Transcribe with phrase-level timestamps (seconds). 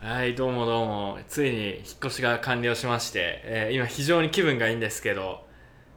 [0.00, 1.18] はいどうもどうも。
[1.26, 5.44] ついに引っ越しが完了しまして、えー今非常に気分がいいんですけど、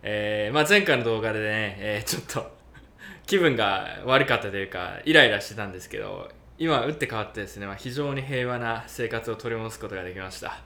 [0.02, 2.52] えーまあ、前回の動画でね、えーちょっと
[3.28, 10.58] 気分が悪かったというかイライラしてたんですけど今打って変わってですね、まあ、非常に平和な生活を取り戻すことができました。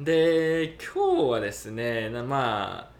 [0.00, 2.90] で今日はですねまあ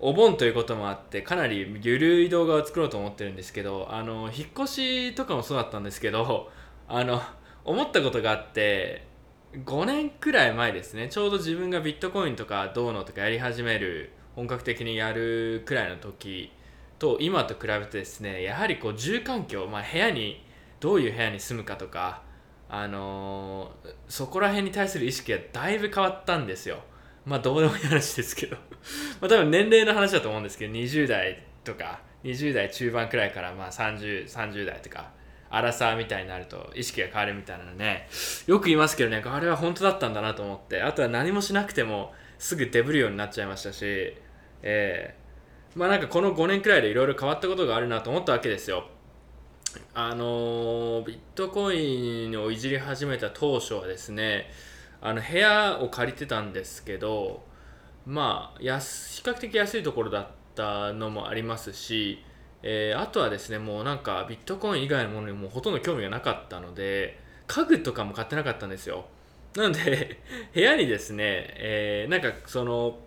[0.00, 6.50] お盆ということもあってかなりゆるい動画を作ろうと思ってるんですけどあの引っ越しとかもそうだったんですけど
[6.88, 7.22] あの
[7.64, 9.06] 思ったことがあって
[9.52, 11.08] 5年くらい前ですね。
[11.08, 16.52] ちょうど自分がビットコインとかどうのとかやり始める本格的にやるくらいの時
[16.98, 20.44] と今と比べてですねやはりこう住環境、まあ、部屋に
[20.78, 22.22] どういう部屋に住むかとか
[22.68, 26.78] あのーそこら辺に対する意識がだいぶ変わったんですよ。
[27.24, 28.56] まあどうでもいい話ですけど。
[29.20, 35.10] まあ多分年齢の話だと思うんですけど20代とか20代中盤くらいからまあ 30, 30代とか
[35.50, 38.08] アラサーみたいになると意識が変わるみたいなのね。
[38.46, 39.22] よく言いますけどね。
[39.24, 40.80] あれは本当だったんだなと思って。
[40.82, 43.84] あとは何もしなくてもすぐデブるようになっちゃいましたし。
[43.84, 44.16] え
[44.62, 45.14] え。
[45.74, 48.86] まあなんかこの5年くらいでいろいろ変わったことがあるなと思ったわけですよ。
[49.94, 54.50] あのビットコインをいじり始めた当初はですね
[55.00, 57.44] あの部屋を借りてたんですけど
[58.04, 62.24] まあ安比較的安いところだったのもありますし、
[62.62, 69.06] えーあとはですねもうなんかビットコイン以外のものにもほとんど興味がなかったので家具とかも買ってなかったんですよ。
[69.56, 70.20] なので
[70.54, 72.98] 部屋にですね、えーなんかその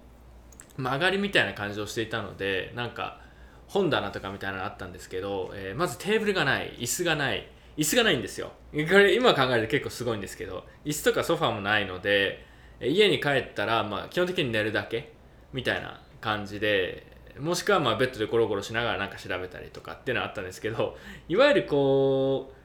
[0.78, 3.22] 曲がりみたいな感じをしていたのでなんか
[3.68, 8.52] 本棚とかみたいなのあったんですけど、えーまずテーブルがない椅子がない椅子がないんですよ。
[8.72, 12.46] これ今考えると結構すごいんですけど椅子とかソファーもないので
[12.82, 15.14] 家に帰ったら、まあ、基本的に寝るだけ
[15.54, 22.56] みたいな感じでもしくはまあベッドでゴロゴロしながらなんか調べたりとかっていうのはあったんですけどいわゆるこう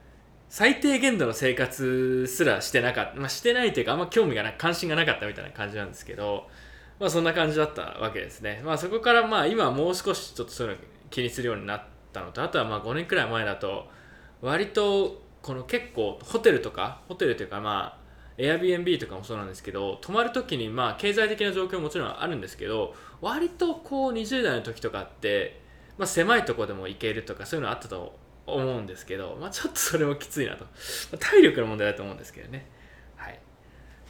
[0.49, 6.47] 最低限度の生活すらしてなかった、まあ、してないというかあんま興味がな関心がなかったみたいな感じなんですけど
[6.99, 8.61] まあそんな感じだったわけですね。
[8.63, 13.87] まあそこからまあ今はもう少しちょっとそういうの気にするようになったのとあとはまあ5年くらい前だと
[14.41, 17.98] 割とこの結構ホテルとかホテルというかまあ
[18.39, 25.59] Airbnb とかもそうなんですけど泊まる時にまあ経済的な状況ももちろんあるんですけど割とこう20代の時とかって、
[25.97, 28.17] まあ、狭いとこでも行けるとかそういうのあったと
[28.47, 30.65] 思うんですけど、まあ、ちょっとそれもきついなと、
[31.19, 32.65] 体力の問題だと思うんですけどね。
[33.15, 33.39] はい。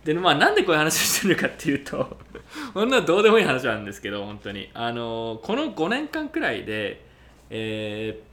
[0.05, 2.17] でまあなんでこういう話をしてるのかっていうと
[2.73, 4.69] こんなどうでもいい話なんですけど本当に。
[4.73, 7.03] あのこの5年間くらいで
[7.49, 8.29] えー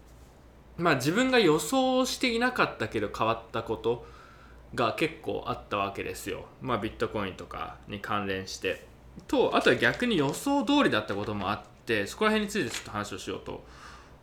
[0.82, 4.06] まあ自分が予想していなかったけど変わったこと
[4.76, 8.86] が結構あったわけですよまあビットコインとかに関連して
[9.26, 13.64] とあとは逆に予想通りだったこともあってそこら辺についてちょっと話をしようと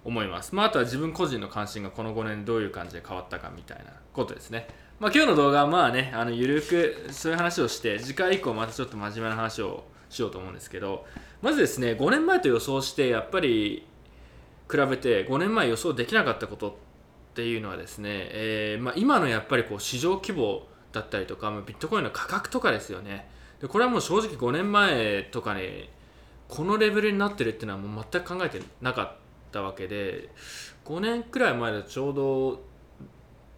[0.05, 0.53] 思います。
[0.53, 4.67] まあ、あとは自分個人の関心がこの5年どういう感じで変わったかみたいなことですね。
[4.99, 11.05] まあ、今日の動画はまあね、あのゆるくそういう話をして、次回以降またちょっと真面目な話をしようと思うんですけど、
[11.41, 13.87] まずですね、5年前と予想して、やっぱり
[14.69, 16.92] 比べて5年前予想できなかったことって
[17.33, 23.27] っていうのはですね、えーまあ、今のやっぱりこう市場規模だったりとか、ビットコインの価格とかですよね。
[23.59, 25.89] でこれはもう正直5年前とかに
[26.47, 29.15] このレベルになってるっていうのはもう全く考えてなかっ
[29.51, 30.29] たわけで
[30.85, 32.13] 5年くらい前だとちょう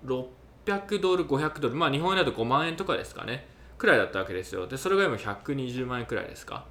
[0.06, 0.24] ど
[0.66, 3.48] 600ドル500ドルまあ日本円だと5万円とかですかね。
[3.78, 4.68] くらいだったわけですよ。
[4.68, 6.66] でそれが今120万円くらいですか。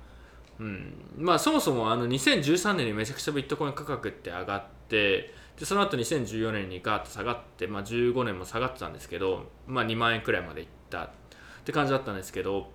[0.61, 0.95] うん。
[1.19, 11.11] まあそもそもあの2013年にめちゃくちゃビットコイン価格って上がってでその後2014年にガーッと下がって、まあ、15年も下がってたんですけど、まあ、2万円くらいまでいったっ
[11.65, 12.71] て感じだったんですけど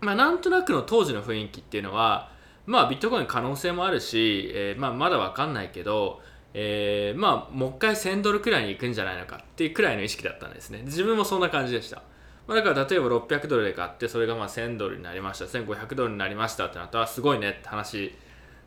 [0.00, 2.30] まあ、なんとなくの当時の雰囲気っていうのは、
[2.66, 6.20] まあ、ビットコイン可能性もあるし、えーまあ、まだわかんないけど、
[6.54, 10.82] えーまあ、もう一回1000ドルくらいに行くんじゃないのかっていうくらいの意識だったんですね。
[10.84, 12.02] 自分もそんな感じでした。
[12.46, 18.14] まあ、だから例えば600ドルで買って、それがまあ1000ドルになりました、1500ドルになりましたってなったら、すごいねって話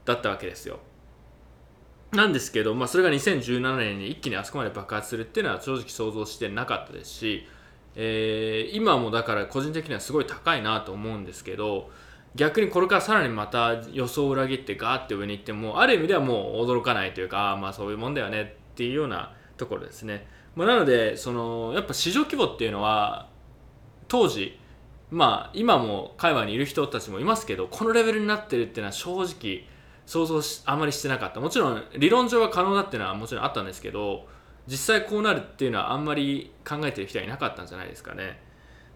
[0.06, 0.80] だったわけですよ。
[2.12, 7.48] なんですけど、まあ、それが2017年に一気にあそこまで爆発するっていうのは正直想像してなかったですし、
[7.96, 11.90] えー今もだから個人的にはすごい高いなと思うんですけど
[12.36, 23.30] 逆にこれからさらにまた予想を裏切ってガーって上に行ってもある意味ではもう驚かないというかあまあそういうもんだよねっていうようなところですね、まあ、なのでそのやっぱ市場規模っていうのは
[24.08, 24.60] 当時
[25.12, 29.66] まあ今も海外にいる人たちもいますけどこのレベルになってるっていうのは正直
[30.10, 31.40] 想像しあまりしてなかった。
[31.40, 34.28] もちろん理論上は可能だっていうのはもちろんあったんですけど
[34.66, 38.42] 実際こうなるっていうのはあんまり考えてる人はいなかったんじゃないですかね。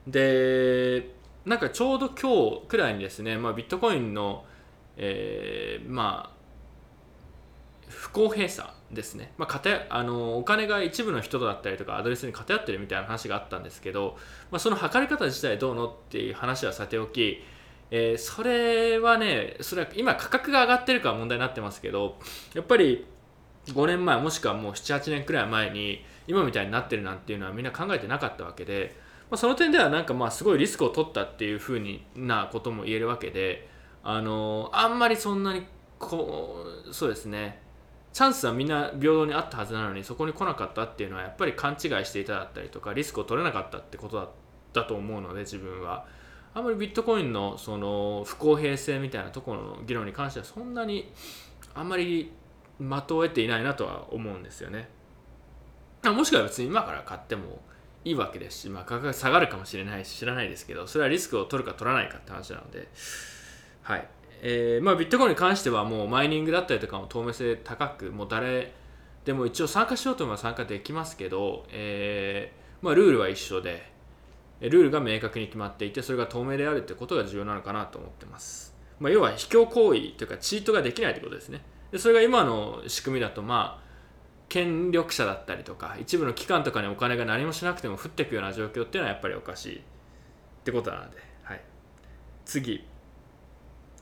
[0.08, 1.12] で
[1.46, 4.44] なんかちょうど今日くらいにですね、まあ、ビットコインの、
[4.98, 6.34] えーまあ
[7.90, 14.18] 不公平さですね、まあ、偏あのお金が一部の人だったりとかアドレスに偏ってるみたいな話があったんですけど、
[14.50, 17.44] まあ、その測り方自体どうのっていう話はさておき、
[17.96, 22.18] えー、それはねそれは今価格が上がってるかは問題になってますけど
[22.56, 23.06] やっぱり
[23.68, 28.96] 5年前もしくはもう78年くらい前に今みたいになってるなんていうのはみんな考えてなかったわけで、
[29.30, 33.70] まあ、その点ではなんかまあすごいリスクを取ったっていうふうになことも言えるわけで
[34.04, 35.64] あのあんまりそんなに
[36.00, 37.62] こうそうですね
[38.12, 44.34] チャンスはみんな平等にあったはずなのにそこに来なかったっていうのはやっぱり勘違いしていただったりとかリスクを取れなかったってこと
[44.74, 46.08] だと思うので自分は。
[46.54, 51.12] あんまりビットコインのその不公平性みたいなところの議論に関してはそんなに
[51.74, 52.32] あんまり
[52.80, 54.90] 的を得ていないなとは思うんですよね。
[56.04, 57.62] もしくは別に今から買っても
[58.04, 62.88] いいわけですし、まあ、価格が下がるかもしれないし知らないですけどそれはリスクを取るか取らないかって話なので。
[63.84, 64.08] はい。
[64.46, 68.74] えーまあ、ビットコインに関してはもうマイニングだったりとかも透明性高くもう誰
[69.24, 73.93] でも一応参加しようと思えば参加できますけど、えーまあ、ルールは一緒で
[74.60, 81.62] ルールが明確に決まっていてそれが透明であるってことが重要なのかなと思ってます、まあ、要は卑怯行為というかチートができないってことですね。
[81.92, 83.84] でそれが今の仕組みだとまあ
[84.50, 89.82] 権力者だったりとか一部の機関とかにお金が何もしなくても降っていくような状況っていうのはやっぱりおかしいっ
[90.64, 91.62] てことなので、はい、
[92.46, 92.86] 次。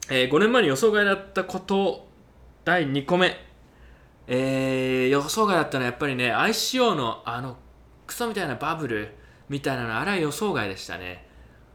[0.09, 2.07] えー、5年前に予想外だったこと。
[2.63, 3.36] 第2個目、
[4.27, 7.57] えー、予想外だったのはやっぱりね ICO のあの
[8.06, 9.20] クソみたいなバブル。
[9.51, 11.27] みたいなのあれは予想外でしたね。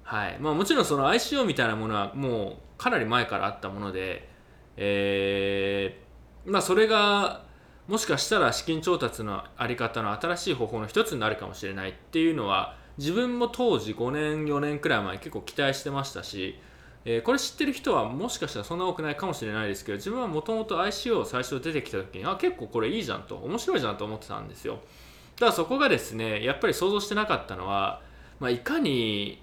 [0.03, 0.39] はい。
[0.41, 4.27] まあ、もちろんその ICO みたいなものはもうかなり前からあったもので、
[4.79, 7.45] えー、まあ、それが
[7.87, 16.59] もしかしたら資金調達のあり方の新しい方法の一つになるかもしれないっていうのは自分も当時5年4年くらい前結構期待してましたし
[17.05, 24.81] え、これ知ってる人はもしかしたらそんな多くないかもしれないですけど自分はもともと ICO 最初出てきた時にあ結構これいいじゃんと面白いじゃんと思ってたんですよ。
[25.39, 28.01] ただそこがですねやっぱり想像してなかったのは、
[28.41, 29.43] まあ、いかに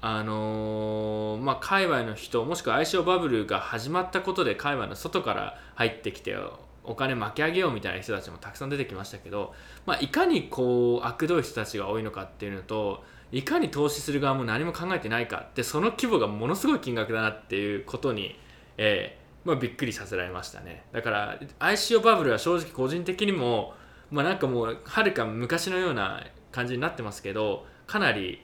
[0.00, 6.36] あのー、まあ、界隈の人もしくは ICO バブルが始まったことで界隈の外から入ってきて
[6.82, 9.54] お金巻き上げようみたいな人たちもたくさん出てきましたけど、
[9.86, 13.02] まあ、いかにこう悪どい人たちが多いのかっていうのと
[13.32, 18.38] いかに投資する側も何も考えてないかってその規模がものすごい金額だなっていうことに、
[18.76, 20.84] えーまあ、びっくりさせられましたね。
[20.92, 23.74] だから ICO バブルは正直個人的にも、
[24.14, 26.22] まあ、なんかもうはるか昔のような
[26.52, 28.40] 感じになってますけどかなり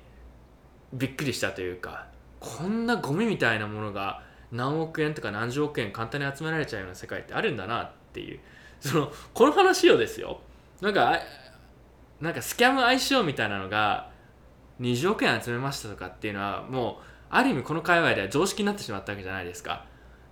[0.93, 2.09] びっくりしたというか
[2.41, 8.41] こんなゴミみたいなものが何億円とか何十億円簡単に集められちゃうような世界ってあるんだなっていう
[8.81, 10.41] そのこの話をですよ。
[10.81, 11.21] なんか
[12.21, 14.11] なんかスキャム ICO みたいなのが
[14.81, 19.85] 20億円集めましたとかっていうのはもうある意味この界隈では常識になってしまったわけじゃないですか。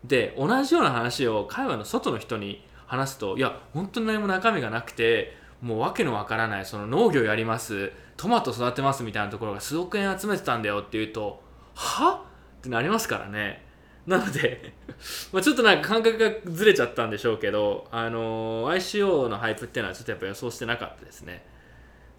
[0.03, 11.41] で同じような話を界隈の外の人に話すといや本当に何も中身がなくてもう訳のわからないその農業やりますトマト育てますみたいなところが数億円集めてたんだよっていうと
[11.75, 12.25] は？
[12.59, 13.65] ってなりますからね。
[14.07, 14.73] なので
[15.33, 21.47] まちょっとなんか感覚がずれちゃったんでしょうけど、あのー、ICO のハイプっていうのはちょっとやっぱ予想してなかったですね。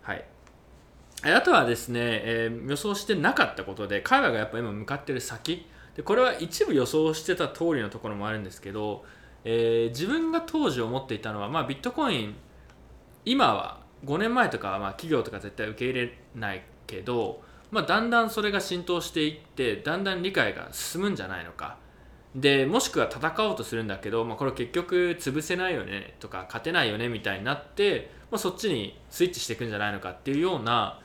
[0.01, 0.23] はい。
[1.23, 5.67] あとはですね、えー、予想してなかったことで海外がやっぱ今向かってる先。
[5.95, 9.03] でこれは一部予想してた通りのところもあるんですけど、
[9.45, 12.35] えー、自分が当時思っていたのは、まあ、ビットコイン
[13.25, 17.41] 今は5年前とかはまあ企業とか絶対受け入れないけど、
[17.71, 21.77] まあ、だんだんそれが浸透していってだんだん理解が進むんじゃないのか。
[22.35, 30.99] でもしくは戦おうとするんだけど、まあ、これ結局潰せないよねとか勝てないよねみたいになって、まあ、そっちにスイッチしていくんじゃないのかっていうような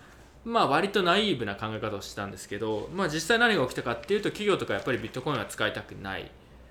[0.45, 6.31] まあ割とナイーブな考え方をしてたんですけど、まあ、実際何が起きたかっていうと企業とかやっぱりビットコインは使いたくない。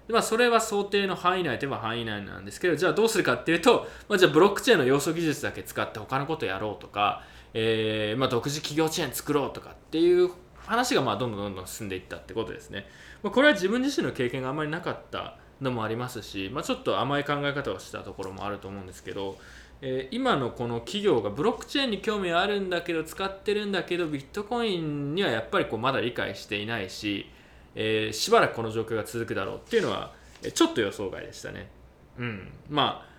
[0.09, 10.29] まあ、それは想定の範囲内といえば範囲内なんですけどじゃあどうするかっていうと、まあ、じゃあブロックチェーンの要素技術だけ使って他のことやろうとか、えーまあ、独自企業チェーン作ろうとかっていう
[10.65, 12.85] 話がまあどんどんどんどん進んでいったってことですね、
[13.21, 19.37] まあ、これは自分自身の経験があんまりなかったのもありますし、まあ、ちょっと甘い考え方をしたところもあると思うんですけど、
[19.81, 27.29] えー、今のこの企業がブロックチェーンに興味あるんだけど使ってるんだけどビットコインにはやっぱりこうまだ理解していないし、
[27.75, 30.13] えー、しばらくこの状況が続くだろうっていうのは
[30.53, 31.69] ちょっと予想外でしたね。
[32.17, 33.13] うん、まあ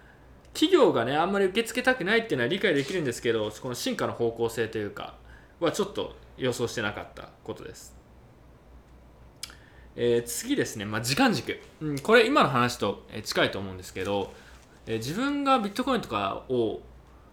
[0.52, 5.14] 企業がねあんまり受け付けたくないっていうのは理解できるんですけどこの進化の方向性というか
[5.58, 7.96] はちょっと予想してなかったことです。
[9.96, 14.32] えー、次ですね、まあ、時間軸、うん、これ今の話と近いと思うんですけど
[14.87, 16.80] え自分がビットコインとかを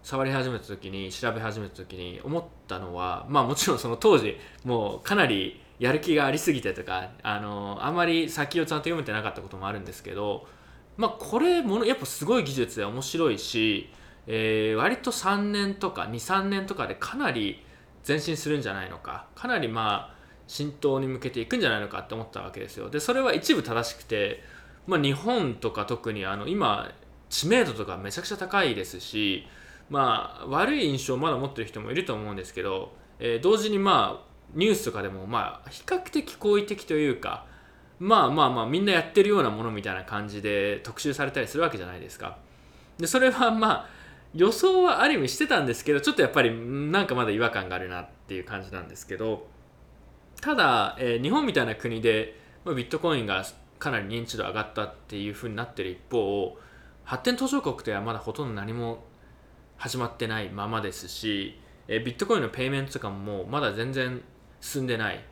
[0.03, 10.47] 触り始めた時に調べ始めた時に思ったのはまあもちろんその当時もうかなりやる気がありすぎてとかあのあんまり先をちゃんと読めてなかったこともあるんですけど
[10.95, 13.89] まあこれものやっぱすごい技術で面白いし、
[14.27, 17.65] えー、割と3年とか23年とかでかなり
[18.07, 22.91] 前進するんじゃないのかかなりまあ浸透に向けていくんじゃないのかって思ったわけですよ。
[22.91, 24.43] でそれは一部正しくて、
[24.85, 26.91] まあ、日本とか特にあの今
[27.29, 29.47] 知名度とかめちゃくちゃ高いですし
[29.89, 37.45] まあ悪い印象をまだ持ってる人もいると思うんですけど、えー、同時にまあニュースとかでもまあ比較的好意的というか
[37.99, 42.37] まあまあまあみんなやってるようなものみたいな感じで特集されたりするわけじゃないですか。
[42.97, 43.89] でそれはまあ
[44.33, 49.47] 予想はある意味してたんですけどちょっとやっぱりなんかまだ違和感があるなっていう感じなんですけど
[50.39, 53.43] ただ、えー、日本みたいな国で、まあ、ビットコインが
[53.77, 56.57] かなり認知度上がったっていうふうになってる一方
[57.03, 59.03] 発展途上国ではまだほとんど何も
[59.77, 64.21] 始まってないままですし、えー、ビットコインのペイメントとかもまだ全然
[64.61, 65.23] 進んでない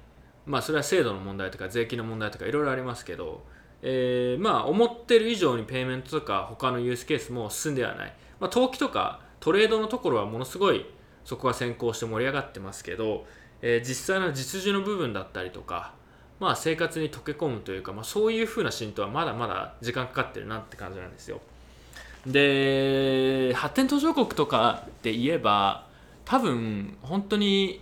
[0.45, 3.43] まあそれは制度の問題とか税金の問題とかいろいろありますけど、
[3.81, 10.85] えー、まあ思ってる以上にペイメントとか他のユースケースも進んではない、まあ、投機とかトレードのところはものすごい
[11.23, 13.25] そこは先行して盛り上がってますけど、
[13.61, 15.93] えー、実際の実需の部分だったりとか、
[16.39, 21.39] まあ、生活に溶け込むというか、まあ、そういうふうな浸透はまだまだ時間かかってるなって感じなんですよ。
[22.25, 25.87] で発展途上国とかで言えば
[26.25, 27.81] 多分本当に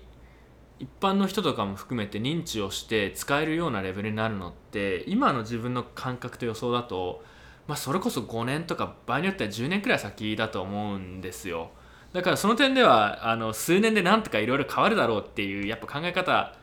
[0.80, 7.24] 一般の人とかも含めて認知をして使えるようなレベルになるのって今の自分の感覚と予想だと、
[7.68, 11.72] まあ、それこそ5年とか場合によっては10年くらい先だと思うんですよ。
[12.14, 16.54] だからその点ではあの数年でなんとかいろいろ変わるだろうっていうやっぱ考え方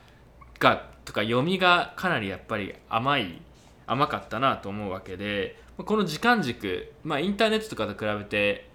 [0.59, 3.42] がとか読みがかなりやっぱり甘い
[3.87, 8.71] 甘かったなと思うわけでこの時間軸、まあ、インターネットとかと比べて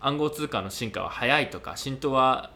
[0.00, 2.50] 暗号通貨の進化は早いとか浸透は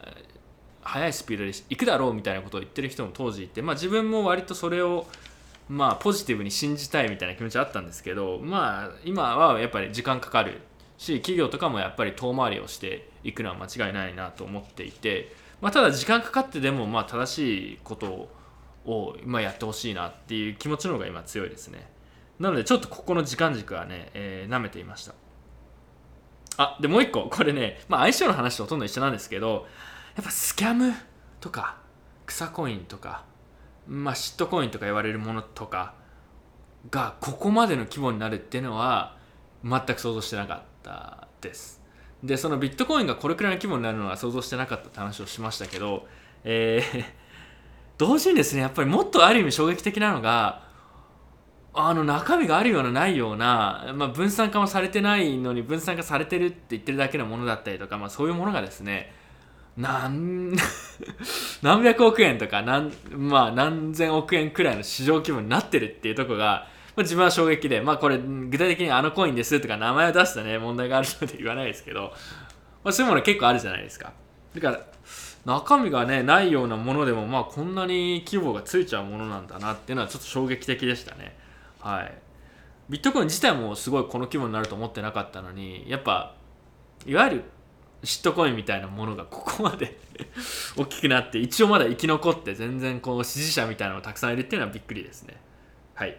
[0.89, 5.05] 速いスピードで行くだろうみたいなことを言ってる人も当時いて、まあ、自分も割とそれを
[5.67, 10.61] まあポジティブに信じたいみたいな気持ちあったんですけどまあ今はやっぱり時間かかる
[10.97, 15.31] し企業とかもやっぱり遠回りをしていくのは間違いないなと思っていて、
[15.61, 18.29] まあ、ただ時間かかってでもまあ正しいこと
[18.85, 21.87] を今やってほしいなっていう気持ちの方が今強いですね。
[22.39, 25.13] なのでちょっとここの時間軸はね、えー、舐めていました。
[26.57, 27.29] あでもう一個。
[27.29, 29.67] これね、まあ、相性の話とほとんど一緒なんですけど
[30.21, 30.93] っぱスキャム
[31.39, 31.77] とか
[32.25, 33.23] 草コインとか
[33.87, 35.93] まあシットコインとか言われるものとか
[36.89, 39.17] がここまでの規模になるっていうのは
[39.63, 41.81] 全く想像してなかったです。
[42.23, 46.05] でそのビットコインがこれくらいの規模になるのは想像してなかったって話をしましたけど、
[46.43, 47.03] えー、
[47.97, 50.67] 同時にですねやっぱりもっとある意味衝撃的なのが
[51.73, 59.13] あの中身があるようなないような、まあ、分散化もされてないのに分散化されてるって言ってるだけのものだったりとか、まあ、そういうものがですね
[59.79, 60.53] 何
[61.63, 72.13] 何百億円とか何,、まあ、何千億円くらいの市場規模になってるっていうとこが、まあ、自分は衝撃で、まあ、これ具体的にあのコインですとか名前を出すとね問題があるので言わないですけど、
[72.83, 74.11] まあ、そういうもの結構あるじゃないですか。
[74.53, 74.81] だから
[75.45, 81.37] 中身がねないようなものでもまあこんなに規模がついちゃうものなんだなっていうのはちょっと衝撃的でしたね。
[81.79, 82.13] はい。
[82.89, 86.35] ビットコイン自体もすごいこの規模になると思ってなかったのにやっぱ
[87.05, 87.43] いわゆる
[88.03, 89.97] シットコインみたいなものがここまで
[90.77, 95.35] 大きくなって一応まだ生き残って全然こう支持者みたいなのがたくさんいるっていうのはびっくりですね。
[95.95, 96.17] はい。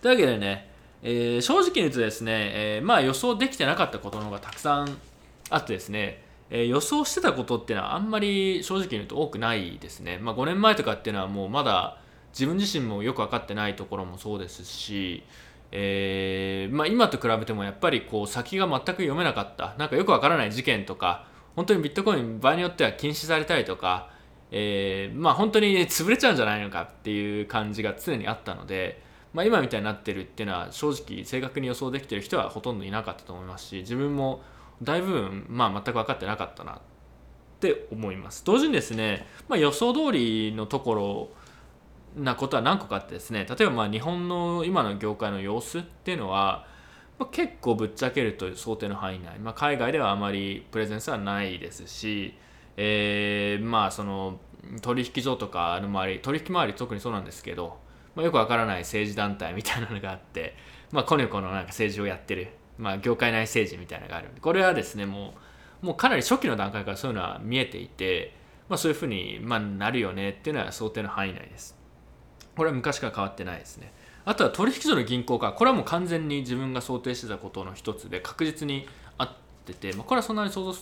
[0.00, 0.70] というわけでね、
[1.02, 4.98] えー、正直に言うとですね、えー、まあ予想できてなかったことの方がたくさん
[5.50, 11.98] あってですね、えー、予想してたことっていうのはあんまり正直に言うと多くないですね、まあ、5年前とかっていうのはもうまだ
[12.32, 15.24] 自分自身もよく分かってないところもそうですし
[15.72, 19.74] えーまあ、今と比べてもやっぱりこう先が全く読めなかった。
[19.78, 24.10] なんかよくわからない事件とか本当にビットコイン場合によっては禁止されたりとか、
[24.50, 34.42] えー、まあ本当に潰れちゃうんじゃないのかっていう感じが常にあったので、まあ、今みたいになってるっていうのは正直正確に予想できてる人はほとんどいなかったと思いますし自分も
[34.82, 36.78] 大部分、まあ、全く分かってなかったなっ
[37.60, 38.44] て思います。
[38.44, 41.28] 同時にですね、まあ、予想通りのところ
[42.16, 46.66] なことは何個かあってですね例えばまあ日本の今の業界の様子っていうのは、
[47.18, 52.34] まあ、結構ぶっちゃけると想定の範囲内、まあ、海外ではあまりプレゼンスはないですし、
[52.76, 54.40] えー、まあその
[54.82, 57.78] 取引所とかの周り取引周り特にそうなんですけど、
[58.14, 60.54] まあ、よくわからない政治団体みたいなのがあって、
[60.92, 62.48] まあ、コネコのなんか政治をやってる、
[62.78, 65.34] まあ、業界内政治みたいなのがあるこれはですねも
[65.82, 68.34] うもうかなり初期の段階からそういうのは見えていて、
[68.68, 71.79] まあ、そういうふうに、まあ、なるよねっていうのは想定の範囲内です。
[72.56, 73.92] これは昔から変わってないですね。
[74.24, 75.52] あとは取引所の銀行か。
[75.52, 78.86] これはもう完全に自分が想定してたことの一つで確実に
[79.18, 79.32] あっ
[79.64, 80.78] てて、まあ、これはそんなに想像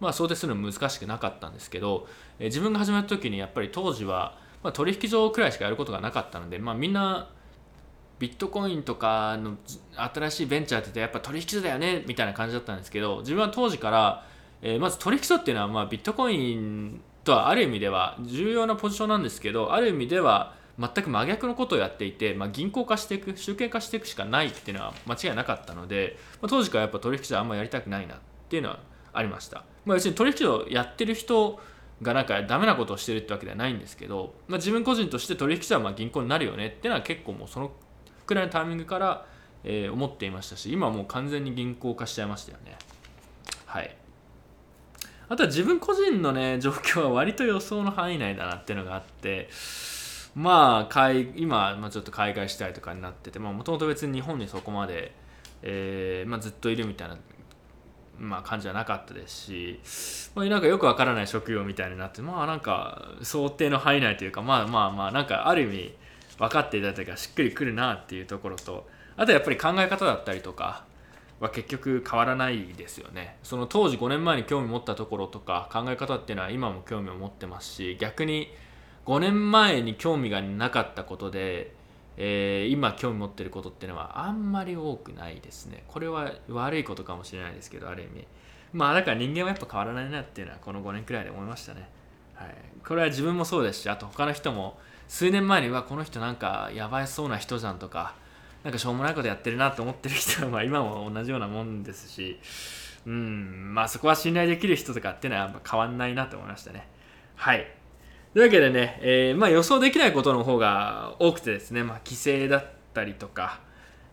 [0.00, 2.06] まあ、想定するの難しくなかったんですけど、
[2.38, 7.28] えー、自分が始めた時にやっぱり当時は、まあ、取引所くらいしかやることがなかったので、まあ、みんな
[8.18, 9.56] ビットコインとかの
[9.96, 14.26] 新しいベンチャーって言ってやっぱ取引所だよねみたいな感じだったんですけど自分は当時から、
[14.62, 28.18] えー、まず取引所っていうのは、まあ、ビットコインとはある意味では重要なポジションなんですけどある意味では全く真逆のことをやっていて、まあ、銀行化していく集権化していくしかないっていうのは間違いなかったので、まあ、当時からやっぱ取引所はあんまやりたくないなっ
[28.48, 28.80] ていうのは
[29.12, 31.58] ありました、まあ、別に取引所やってる人
[32.00, 37.72] がなんかダメなことをしてるってわけではないんですけど、まあ、自分個人として取引所はま銀行になるよねっていうのは結構もうその
[38.26, 39.26] くらいのタイミングから、
[39.64, 42.76] え、思っていましたし今はもう完全に銀行化しちゃいましたよね。
[43.66, 43.96] はい。
[45.30, 49.48] あとは自分個人のね状況は割と予想の範囲内だなっていうのがあって
[50.34, 55.12] まあ今、まあ、ちょっと海外したいとかになっててもともと別に日本にそこまで、
[55.62, 57.16] えーまあ、ずっといるみたいな
[58.18, 65.94] まあ、感じはなかったですし、まあ、なんかよくわからない職業みたいになってまあなんか想定の範囲内というかまあまあまあなんかある意味
[66.38, 70.84] 分かっていただいたしっくりくるなっていうところとあとやっぱり考え方だったりとか
[71.40, 73.36] は結局変わらないですよね。
[73.44, 78.52] その当時5年前に興味持ったところとか考え方っていうのは今も興味を持ってますし逆に
[79.08, 81.76] 5年前に興味がなかったことで
[82.20, 85.84] えー、今興味持ってることっていうのはあんまり多くないですね。
[85.86, 88.26] これは悪いことかもしれないですけどある意味。
[88.72, 91.88] まあだから人間はやっぱ変わらないなっていうのはこの5年くらいで思いましたね、
[92.34, 92.54] はい、
[92.86, 98.14] これは自分もそうですしあと他の人も数年前にはこの人なんかやばいそうな人じゃんとか
[98.64, 102.38] なんかしょうもないことやってるなと思ってる人は まあ今も同じようなもんですし。
[103.06, 103.72] うん。
[103.74, 106.88] まあそこは信頼できる人とかっていうのはやっぱ変わんないなと思いましたね。
[107.36, 107.77] はい。
[108.38, 112.64] というわけでね、えー、まあ、予想できないことの方が多くてですね、まあ、規制だっ
[112.94, 113.58] たりとか、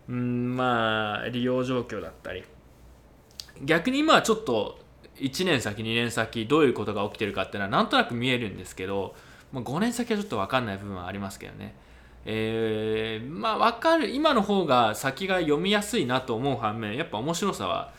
[0.08, 2.42] うんまあ、利用状況だったり
[3.62, 4.80] 逆に今はちょっと
[5.20, 9.14] 1年先2年先どういうことが起きてるかっていうのはなんとなく見えるんですけど、
[9.52, 11.76] まあ、5年先はちょっと分かんない部分はありますけどね。
[12.24, 17.92] えー、まあ分かる今の方が先が読みやすいなと思う反面やっぱ面白さは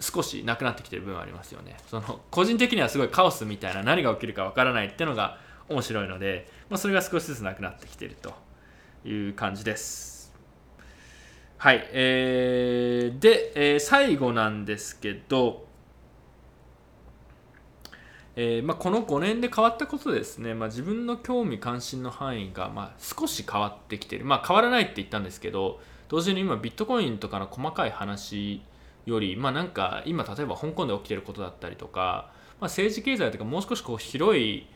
[0.00, 5.36] 少しなくなってきてる部分はありますよねその個人的にはすごいカオスみたいな何が起きるか分からないっていうのが
[5.68, 8.34] 面白いので、まあ、それが少しずつなくなってきていると
[9.04, 10.32] いう感じです。
[11.56, 15.64] はい、えー、で、えー、最後なんですけど、
[18.36, 28.60] えーまあ、この5年で変わったことですね、まあ、自分の興味関心の範囲が、まあ、少し変わってきてる、まあ、変わらないって言ったんですけど同時に今ビットコインとかの細かい話
[29.06, 34.66] より、まあ、なんか今例えば香港で起きてることだったりとか、まあ、政治経済とかもう少しこう広い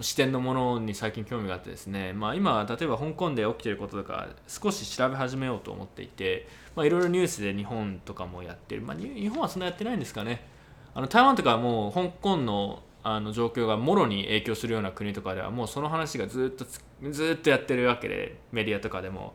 [0.00, 10.46] 視点のものに最近興味があってですね、まあ、今例えば香港で起きてることとか少し調べ始めようと思っていていろいろニュースで日本とかもやってる、まあ、日本はそんなやってないんですかね。
[10.94, 16.64] あの台湾とかはもう香港のあの状況がもろに影響するような国とかではもうその話がずっと
[17.10, 19.34] ずっとやってるわけでメディアとかでも、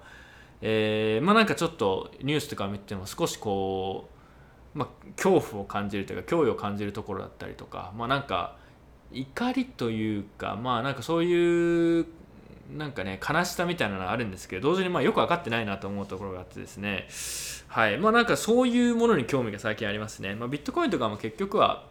[0.59, 4.09] えー、まあなんかちょっとニュースとか見ても少しこ
[4.75, 8.57] う、まあ、恐怖を感じるというか脅威を感じるところだったりとかまあなんか
[9.11, 12.05] 怒りというかまあなんかそういう
[12.75, 17.07] なんかね悲しさみたいなのがあるんですけど同時にまあよく分かってないなと思うところがあってですね。
[17.67, 17.97] はい。
[17.97, 21.87] まあなんかそういうものに興味が最近ありますね、まあ、ビットコインとかも結局は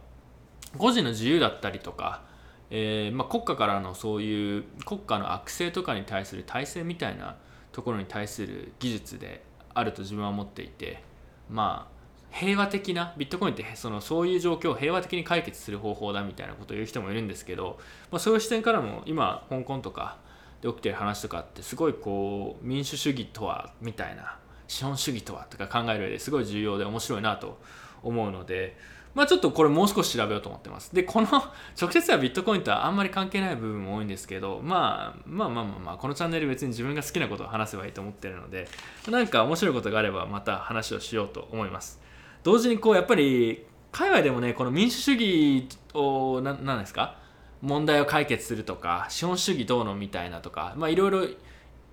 [0.77, 2.23] 個人の自由だったりとか、
[2.69, 7.37] えー、まあ、国家からのそういう国家の悪性とかに対する体制みたいな
[7.71, 11.01] ところに対する技術であると自分は思っていて
[11.49, 11.98] まあ
[12.31, 17.79] 平和的なビットコインってそのそういう状況を平和的に解決する方法だみたいなことを言う人もいるんですけど、
[18.11, 20.17] まあ、そういう視点からも今香港とか
[20.61, 24.37] で起きてる話とかってすごいこう民主主義とはみたいな
[24.67, 27.59] 資本主義とはとか考える上ですごい重要で面白いなと
[28.03, 28.77] 思うので、
[29.15, 30.93] まあ、ちょっとこれもう少し調べようと思ってます。
[30.93, 38.67] で、この直接はビットコインとはあんまり関係ない部分も多いんですけど、まあ、まあまあまあまあ、このチャンネル別に自分が好きなことを話せばいいと思ってるので、
[39.09, 41.99] なんか面白いことがあればまた話をしようと思います。
[42.43, 47.17] 同時にこうやっぱり海外でもねこの民主主義を何ですか？
[47.61, 51.27] 問題を解決するとか資本主義どうのみたいなとかいろいろ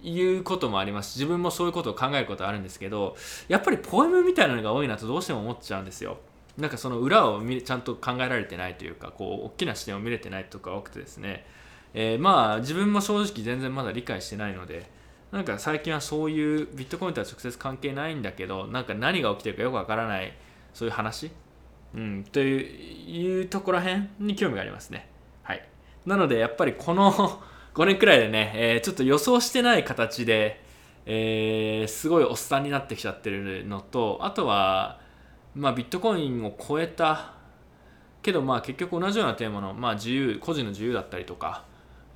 [0.04, 3.16] 言うこともあります自分もそういうことを考えることあるんですけど
[3.48, 6.18] やっぱりポエムみたいなのが多いなとどうしても思っちゃうんですよ。
[6.56, 11.44] なんかその裏をちゃんと考えられてないというかこう大きな視点を見れてないとか多くてですね、
[11.92, 14.88] えー、まあ自分も正直全然まだ理解してないので
[15.32, 20.32] なんか最近はそういうビットコインとは直接関係ないんだけどなんか何が起きてるかよくわからない
[20.72, 21.30] そういう話、
[21.94, 25.08] うん、というところへんに興味がありますね。
[25.42, 25.68] はい、
[26.04, 27.12] なのでやっぱりこの
[27.74, 30.62] 5年くらいでね、えー、ちょっと予想してない形で、
[31.04, 34.98] えー、すごいおっさんになってきちゃってるのとあとは、
[35.54, 37.34] まあ、ビットコインを超えた
[38.22, 41.64] けどまあ結局同じようなテーマの、まあ、自由個人の自由だったりとか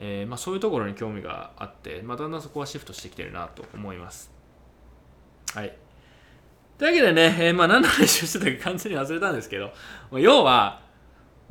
[0.02, 4.32] えー、まあ、そういうところに興味があって、まあ、だんだんそこはシフトしてきてるなと思います。
[5.54, 5.76] はい。
[6.78, 9.70] というわけでね、えーまあ、何の話をしてたか完全に忘れたんですけど
[10.12, 10.80] 要は、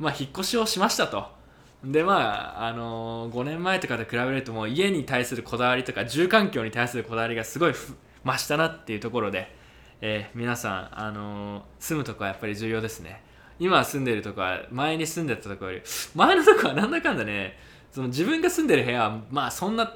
[0.00, 1.38] まあ、引っ越しをしましたと。
[1.84, 9.54] でまあ、あのー、5年前とかと比べるともう家に対するこだわりとか住環境に対するこだわりがすごい増したなっていうところで、
[10.02, 13.22] えー、皆さん、あのー、住むとこはやっぱり重要ですね。
[13.60, 15.82] 今住んでるとこは前に住んでたとこより
[16.14, 17.56] 前のとこはなんだかんだね
[17.90, 19.94] その自分が住んでる部屋はまあそんな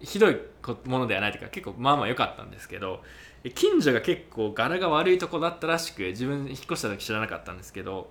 [0.00, 0.38] ひどい
[0.84, 3.02] ものではないというか結構まあまあ良かったんですけど
[3.54, 8.10] 近所が結構柄が悪いとこだったらしく自分引っ越した時知らなかったんですけど、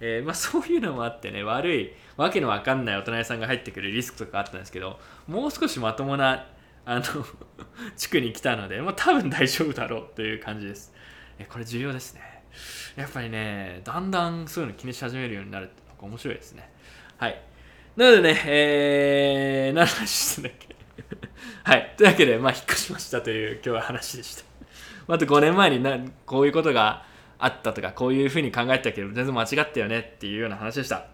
[0.00, 6.46] えー、まあ、そういうのもあってね悪いわけのわかんない大人さんが入ってくるリスクとかあったんですけどもう少しまともな
[6.84, 7.02] あの
[7.96, 10.94] 地区に来たので、まあ、多分大丈夫だろうという感じです、
[11.38, 12.22] えこれ重要ですね。
[12.96, 16.72] やっぱりねだんだんそういうの気にし始めるようになるって面白いですね。
[17.18, 17.42] はい。
[17.98, 20.76] なのでね、えー、何話してんだっけ？
[21.68, 21.94] はい。
[21.96, 24.44] というわけで、まあ、引っ越しましたという今日は話でした。
[25.12, 27.02] あと5年前になこういうことが
[27.40, 31.06] あったとか、こういうふうに考えてたけど、全然間違ったよねっていうような話でした。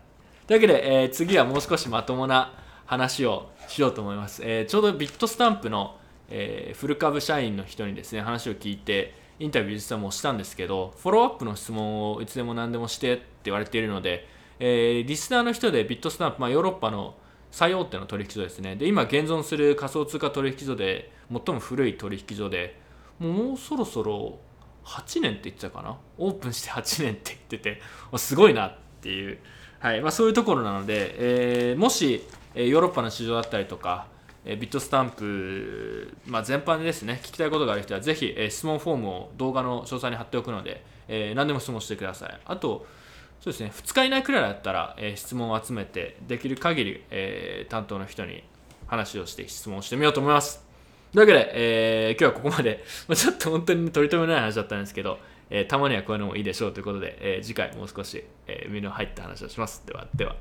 [0.47, 2.53] というわけで、えー、次はもう少しまともな
[2.85, 4.42] 話をしようと思います。
[4.44, 14.29] えー、ちょうどビットスタンプの、えー、フル株社員の人にですね、話を聞いて、インタビュー実はもうしたんですけど、フォローアップの質問をいつでも何でもしてって言われているので、
[14.66, 17.16] えー、リスナーの人でビットスタンプ、まあ、ヨーロッパの
[17.50, 18.77] 最大手の取引所ですね。
[18.77, 22.81] で、今現存する仮想通貨取引所で最も古い取引所で、
[23.18, 24.38] もうそろそろ
[24.85, 25.98] 8年って言ってたかな？
[26.16, 27.83] オープンして8年って言ってて、
[28.16, 29.38] すごいなっていう、
[29.81, 31.14] はいまあ、そういうところなので、
[31.70, 32.24] えー、もし、
[32.55, 34.07] ヨーロッパの市場だったりとか、
[34.46, 42.40] ビットスタンプ、まあ、全般でですね、聞きたいことがある人は、ぜひ、質問フォームを動画の詳細に貼っておくので、えー、何でも質問してください。
[42.46, 42.87] あと、
[43.45, 48.43] そうですね、2日以内くらいだったら、えー、質問を集めて、できる限り、えー、担当の人に
[48.87, 50.65] 話をして質問をしてみようと思います。
[51.13, 55.19] というわけで、えー、今日はここまで、 まあ、ちょっと本当に取り留めない話だったんですけど、
[55.51, 59.87] え、たまにはこういうのもいいでしょうということで、え、次回もう少し、えー、身の入った話をします。
[59.87, 60.37] では、では。